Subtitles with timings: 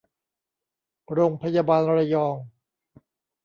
[1.13, 2.35] โรงพยาบาลระยอง